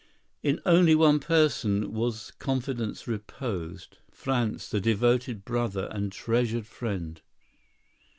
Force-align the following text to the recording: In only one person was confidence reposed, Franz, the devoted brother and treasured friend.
In 0.41 0.59
only 0.65 0.95
one 0.95 1.19
person 1.19 1.93
was 1.93 2.31
confidence 2.39 3.07
reposed, 3.07 3.99
Franz, 4.09 4.67
the 4.67 4.81
devoted 4.81 5.45
brother 5.45 5.89
and 5.91 6.11
treasured 6.11 6.65
friend. 6.65 7.21